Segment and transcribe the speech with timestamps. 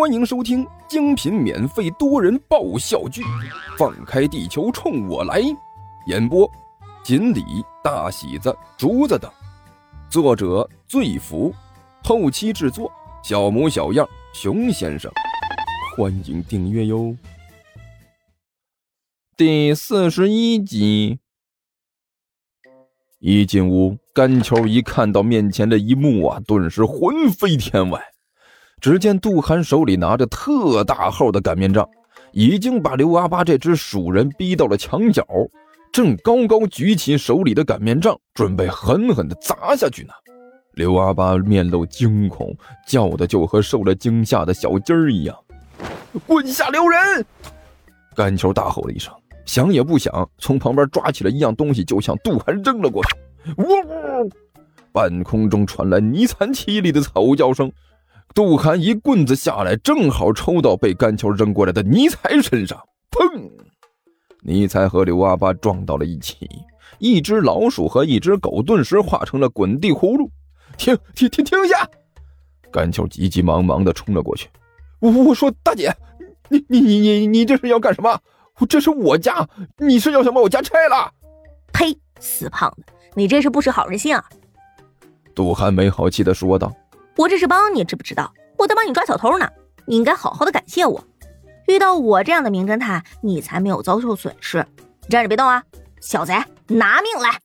[0.00, 3.20] 欢迎收听精品免费多人爆笑剧
[3.76, 5.42] 《放开地球冲我来》，
[6.06, 6.50] 演播：
[7.04, 7.44] 锦鲤、
[7.84, 9.30] 大喜子、竹子等，
[10.08, 11.54] 作者：醉福，
[12.02, 12.90] 后期制作：
[13.22, 15.12] 小模小样、熊先生。
[15.94, 17.14] 欢迎订阅哟。
[19.36, 21.18] 第四十一集，
[23.18, 28.02] 一进屋，甘球一看到面前的一幕啊，顿时魂飞天外。
[28.80, 31.86] 只见杜涵手里拿着特大号的擀面杖，
[32.32, 35.26] 已经把刘阿八这只鼠人逼到了墙角，
[35.92, 40.12] 正高高举起手里的擀面杖，准备狠狠地砸下去呢。
[40.74, 42.56] 刘阿八面露惊恐，
[42.86, 45.36] 叫的就和受了惊吓的小鸡儿一样
[46.26, 47.24] ：“滚下留人！”
[48.16, 49.12] 甘球大吼了一声，
[49.44, 53.52] 想也不想，从旁边抓起了一样东西，就向杜涵扔了过去。
[53.58, 54.30] 呜呜！
[54.92, 57.70] 半空中传来泥残凄厉的惨叫声。
[58.34, 62.78] 杜涵一棍子下来，正好抽到被甘球扔过来的尼才身上，
[63.10, 63.50] 砰！
[64.42, 66.48] 尼才和刘阿八撞到了一起，
[66.98, 70.30] 一只老鼠和一只狗顿时化成了滚地葫芦。
[70.78, 71.88] 停停停停下！
[72.72, 74.48] 甘球急急忙忙地冲了过去。
[75.00, 75.92] 我我说大姐，
[76.48, 78.18] 你你你你你这是要干什么？
[78.68, 79.46] 这是我家，
[79.78, 81.10] 你是要想把我家拆了？
[81.72, 81.98] 呸！
[82.20, 84.24] 死胖子，你这是不识好人心啊！
[85.34, 86.72] 杜涵没好气地说道。
[87.20, 88.32] 我这是帮你，知不知道？
[88.56, 89.46] 我在帮你抓小偷呢，
[89.84, 91.04] 你应该好好的感谢我。
[91.68, 94.66] 遇到我这样的名侦探，你才没有遭受损失。
[95.10, 95.62] 站着别动啊，
[96.00, 96.32] 小贼，
[96.66, 97.38] 拿命来！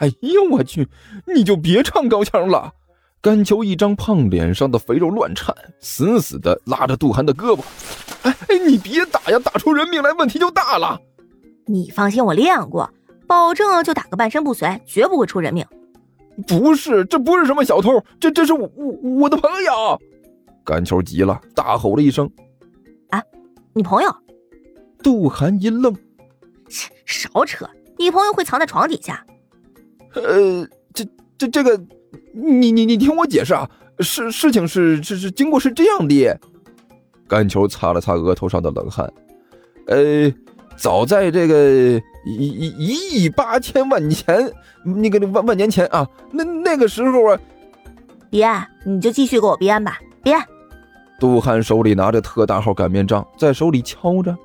[0.00, 0.86] 哎呦我去，
[1.34, 2.74] 你就别唱高腔了。
[3.22, 7.62] 甘球一张胖脸上的肥肉乱颤，死死的拉着杜涵的胳膊。
[8.24, 11.00] 哎哎，你别打呀，打出人命来问题就大了。
[11.66, 12.90] 你放心，我练过，
[13.26, 15.66] 保证就打个半身不遂，绝不会出人命。
[16.46, 18.86] 不是，这不是什么小偷，这这是我我
[19.22, 20.00] 我的朋友。
[20.64, 22.30] 甘球急了，大吼了一声
[23.10, 23.22] ：“啊，
[23.72, 24.14] 你朋友？”
[25.02, 25.94] 杜涵一愣
[26.68, 27.68] ：“切，少扯！
[27.98, 29.24] 你朋友会藏在床底下？”
[30.14, 31.04] 呃，这
[31.36, 31.80] 这这个，
[32.32, 33.68] 你你你听我解释啊，
[34.00, 36.38] 事事情是是是经过是这样的。
[37.26, 39.12] 甘球擦了擦额头上的冷汗，
[39.86, 40.32] 呃。
[40.78, 44.52] 早在这个一一一亿八千万年前，
[44.84, 47.40] 那个万万年前啊，那那个时候啊，
[48.30, 48.48] 别，
[48.86, 50.38] 你就继续给我编吧，编。
[51.18, 54.36] 杜汉手里拿着特大号擀面杖，在手里敲着，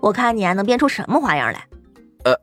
[0.00, 1.62] 我看你还能编出什么花样来？
[2.24, 2.34] 呃，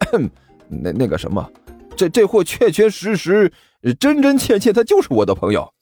[0.70, 1.52] 那那个什么，
[1.96, 3.52] 这这货确确实实、
[4.00, 5.74] 真真切切，他就是我的朋友。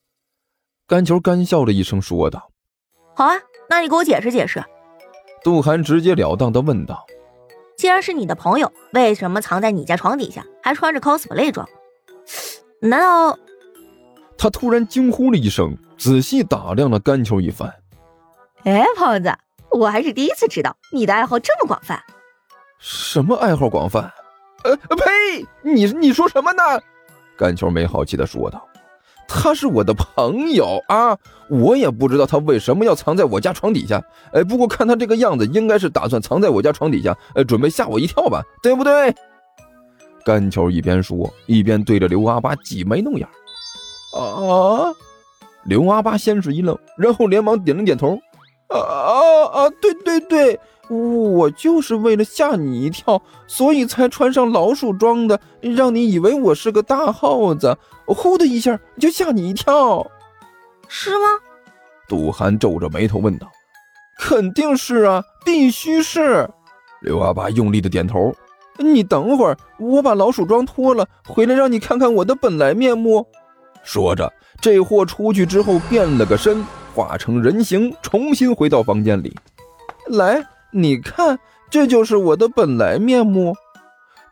[0.88, 2.50] 甘球干笑了一声，说道
[3.14, 3.36] ：“好啊，
[3.70, 4.64] 那你给我解释解释。”
[5.44, 7.06] 杜涵直截了当的问道。
[7.78, 11.68] 既然是你的朋友，为什么藏在你家床底下，还穿着 cosplay 装？
[12.80, 13.38] 难道……
[14.38, 17.74] 他突然惊呼了一声，仔细打量了甘球一番。
[18.64, 19.34] 哎，胖子，
[19.72, 22.02] 我还是第一次知道你的爱好这么广泛。
[22.80, 24.12] 什么爱好广泛？
[24.64, 25.46] 呃，呸！
[25.62, 26.64] 你你说什么呢？
[27.38, 28.68] 甘球没好气的说道。
[29.28, 31.18] 他是我的朋友啊，
[31.50, 34.04] 我也不知道他为什么要藏在我家床底下。
[34.34, 39.14] 哎，不过看他这个样子，应该是打算藏在我家床底下，呃，准备吓我一跳吧，对不对？
[40.24, 43.28] 甘球一边说，一边对着刘阿八挤眉弄眼。
[44.16, 44.94] 啊！
[45.66, 48.18] 刘阿八先是一愣，然后连忙点了点头。
[48.70, 49.70] 啊啊啊！
[49.82, 50.60] 对对对。
[50.88, 57.76] 我就是为了吓你一跳，所以才穿上老鼠装的，让你以为我是个大耗子，
[58.06, 60.06] 呼的一下就吓你一跳，
[60.88, 61.26] 是吗？
[62.08, 63.52] 杜涵皱着眉头问道。
[64.20, 66.48] 肯定是啊，必须是。
[67.02, 68.32] 刘阿八用力的点头。
[68.78, 73.26] 你等会儿，我把老鼠装脱了，回来让你看看我的本来面目。
[73.84, 74.32] 说着，
[74.62, 76.64] 这货出去之后变了个身，
[76.96, 79.36] 化成人形，重新回到房间里，
[80.08, 80.42] 来。
[80.72, 81.40] 你看，
[81.70, 83.56] 这就是我的本来面目。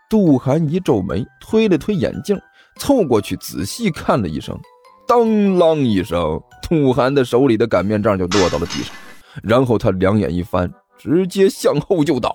[0.09, 2.37] 杜涵一皱眉，推了推眼镜，
[2.77, 4.59] 凑过去仔细看了一声，
[5.07, 8.93] 当啷一声，杜涵的手里的擀面杖就落到了地上，
[9.41, 12.29] 然后他两眼一翻，直接向后就倒。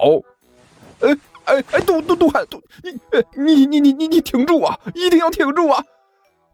[1.01, 1.15] 哎
[1.45, 2.59] 哎哎，杜杜杜涵，杜
[3.37, 5.85] 你你你你你你挺住啊，一定要挺住啊！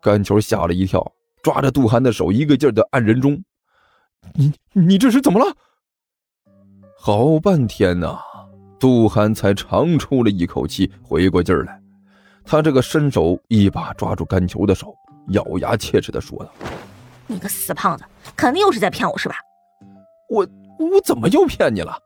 [0.03, 3.41] 甘球吓了一跳，抓着杜涵的手，一个劲儿的按人中。
[4.33, 5.55] 你你这是怎么了？
[6.99, 8.19] 好半天呐，
[8.81, 11.81] 杜涵才长出了一口气，回过劲儿来。
[12.45, 14.95] 他这个伸手一把抓住甘球的手，
[15.29, 16.51] 咬牙切齿的说道
[17.27, 18.05] ：“你个死胖子，
[18.37, 19.37] 肯定又是在骗我是吧
[20.31, 20.47] ？”“我
[20.79, 21.99] 我怎么又骗你了？”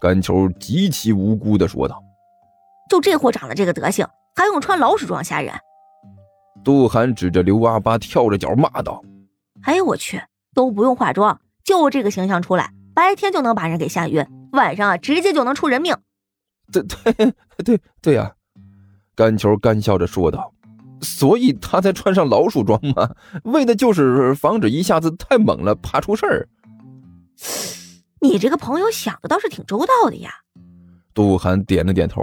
[0.00, 2.02] 甘球极其无辜的说道。
[2.90, 5.52] “就这货长得这个德行，还用穿老鼠装吓人？”
[6.62, 9.02] 杜涵指着刘阿八，跳着脚骂道
[9.62, 10.20] ：“哎呦我去，
[10.56, 15.94] 都不用化妆。”就这个形象出来，白天就能把人给吓晕，晚上啊直接就能出人命。
[16.72, 18.32] 对对对对呀，
[19.14, 20.52] 甘球干笑着说道。
[21.02, 23.14] 所以他才穿上老鼠装嘛，
[23.44, 26.48] 为的就是防止一下子太猛了，怕出事儿。
[28.22, 30.30] 你这个朋友想的倒是挺周到的呀。
[31.12, 32.22] 杜涵点了点头。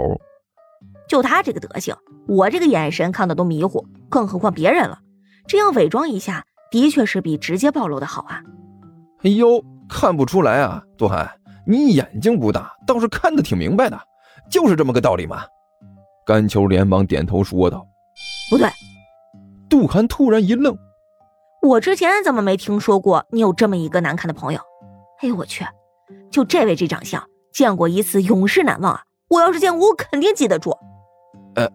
[1.06, 1.94] 就他这个德行，
[2.26, 5.00] 我这个眼神看的都迷糊，更何况别人了。
[5.46, 8.42] 这样伪装一下，的确是比直接暴露的好啊。
[9.22, 11.30] 哎呦，看不出来啊，杜涵，
[11.64, 13.96] 你眼睛不大，倒是看得挺明白的，
[14.50, 15.44] 就是这么个道理嘛。
[16.26, 17.86] 甘秋连忙点头说道
[18.50, 18.68] ：“不对。”
[19.70, 20.76] 杜涵突然一愣
[21.62, 24.58] ：“我之前怎么没听说过你有这么一个难看的朋友？
[25.22, 25.64] 哎呦我去，
[26.28, 27.22] 就这位这长相，
[27.52, 29.02] 见过一次永世难忘啊！
[29.28, 30.76] 我要是见过，我肯定记得住。”
[31.54, 31.70] 呃，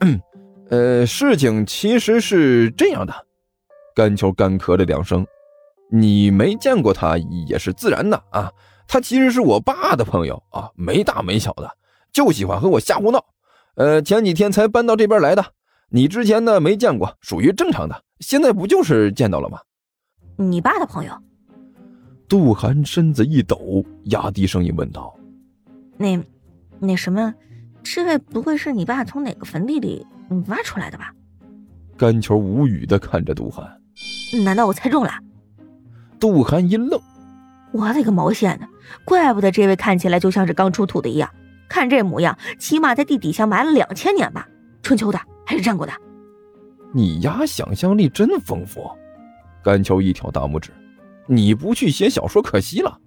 [0.69, 3.13] 呃，事情其实是这样的，
[3.95, 5.25] 甘球干咳了两声，
[5.91, 8.51] 你没见过他也是自然的啊。
[8.87, 11.69] 他其实是我爸的朋友啊，没大没小的，
[12.11, 13.23] 就喜欢和我瞎胡闹。
[13.75, 15.45] 呃，前几天才搬到这边来的，
[15.89, 18.03] 你之前呢没见过，属于正常的。
[18.19, 19.59] 现在不就是见到了吗？
[20.37, 21.13] 你爸的朋友？
[22.27, 25.15] 杜涵身子一抖，压低声音问道
[25.97, 26.19] ：“那，
[26.79, 27.33] 那什么？”
[27.81, 30.05] 这位不会是你爸从哪个坟地里
[30.47, 31.13] 挖出来的吧？
[31.97, 33.78] 甘球无语的看着杜涵，
[34.31, 35.11] 难道我猜中了？
[36.19, 36.99] 杜涵一愣，
[37.71, 38.67] 我的个毛线呢！
[39.05, 41.29] 怪不得这位看起来就像是刚出土的一样，
[41.69, 44.47] 看这模样，起码在地底下埋了两千年吧？
[44.83, 45.93] 春秋的还是战国的？
[46.93, 48.89] 你丫想象力真丰富！
[49.63, 50.71] 甘球一挑大拇指，
[51.27, 52.97] 你不去写小说可惜了。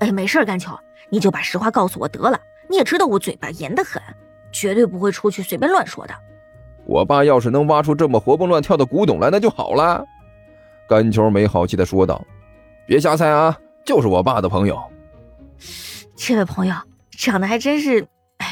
[0.00, 0.76] 哎，没事，甘球，
[1.10, 2.38] 你就把实话告诉我得了。
[2.68, 4.02] 你也知道我嘴巴严得很，
[4.52, 6.14] 绝对不会出去随便乱说的。
[6.84, 10.04] 我爸要是能挖出这么活蹦乱跳的古董来，那就好了。
[10.88, 12.24] 甘球没好气的说道
[12.86, 14.80] ：“别瞎猜啊，就是我爸的朋友。
[16.16, 16.74] ”这位朋友
[17.10, 18.06] 长得还真是，
[18.38, 18.46] 哎，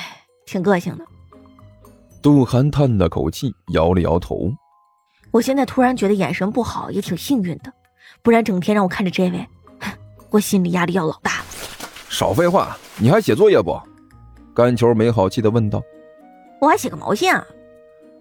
[0.45, 1.05] 挺个性的。
[2.21, 4.53] 杜涵叹了口气，摇了摇头。
[5.31, 7.73] 我现在突然觉得眼神不好也挺幸运的，
[8.23, 9.47] 不然整天让我看着这位，
[10.31, 11.45] 我心里压力要老大了。
[12.09, 13.79] 少废话，你还写作业不？
[14.55, 15.83] 甘球没好气的问道
[16.61, 17.45] ：“我还写个毛线啊！”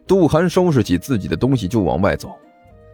[0.08, 2.36] 杜涵收拾起自己的东西就往外走。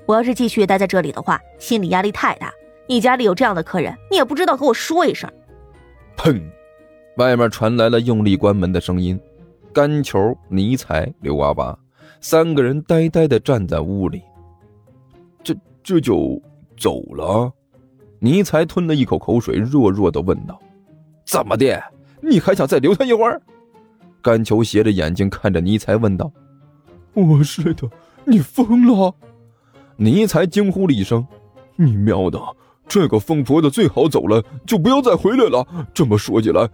[0.10, 2.52] 我要是继续待在这里的话，心理压力太大。
[2.88, 5.32] 你家里有这样的客人，你也不知道和我说一声。
[6.18, 6.42] 砰！
[7.18, 9.20] 外面传来了用力关门的声音。
[9.72, 11.78] 甘球、尼才、刘阿八
[12.22, 14.24] 三个人呆呆的站在屋里。
[15.44, 16.42] 这这就
[16.76, 17.54] 走了？
[18.18, 20.60] 尼才吞了一口口水，弱弱的问道
[21.24, 21.80] ：“怎么的？”
[22.20, 23.40] 你还想再留他一会儿？
[24.24, 26.32] 甘球斜着眼睛看着尼才问道
[27.14, 27.88] ：“我是的，
[28.26, 29.14] 你疯了！”
[30.01, 31.28] 尼才惊呼了一声
[31.75, 32.40] ：“你喵的！
[32.88, 35.68] 这个疯婆子最好走了，就不要再回来了。
[35.94, 36.68] 这么说起来，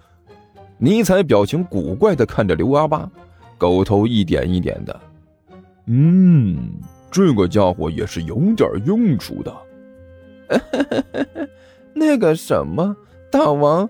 [0.77, 3.09] 尼才表情古怪的看着刘阿八，
[3.57, 4.99] 狗头一点一点的。
[5.87, 6.69] 嗯，
[7.09, 9.53] 这个家伙也是有点用处的。
[11.93, 12.95] 那个什么，
[13.31, 13.89] 大王。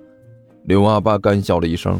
[0.64, 2.00] 刘阿八干笑了一声：“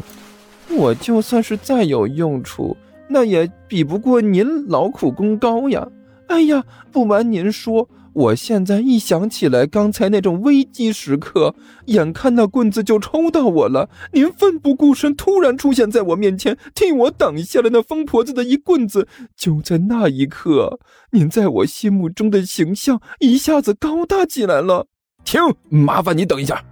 [0.74, 2.76] 我就算是再有用处，
[3.08, 5.86] 那也比不过您劳苦功高呀！
[6.28, 11.54] 哎呀，不瞒您说，我现在一想起来刚才那种危机时刻，
[11.86, 19.06] 眼看那棍子就抽到我了，您奋不顾身突然出现在我面前，替我挡下了那疯婆子的一棍子。
[19.36, 20.80] 就在那一刻，
[21.12, 24.86] 您在我心目中的形象一下子高大起来了。
[25.24, 26.62] 停，麻烦你等一下。”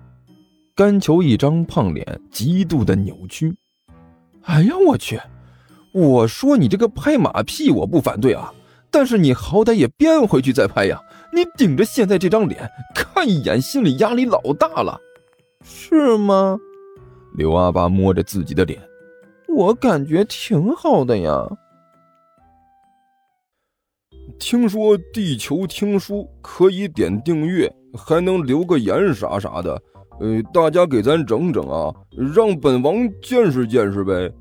[0.76, 3.54] 甘球一张胖脸极度的扭曲，
[4.42, 5.20] 哎呀，我去！
[5.92, 8.52] 我说你这个拍马屁我不反对啊，
[8.94, 11.02] 但是你好歹也变回去再拍呀！
[11.32, 15.00] 你顶着现在这张脸看一眼，心里压力老大了，
[15.64, 16.56] 是吗？
[17.36, 18.80] 刘阿八摸着自己的脸，
[19.48, 21.44] 我感觉挺好的呀。
[24.38, 29.82] 听说地球听书可以点订阅，还能留个言啥啥的。
[30.20, 31.92] 呃，大家给咱整整啊，
[32.32, 34.32] 让本王见识见识呗。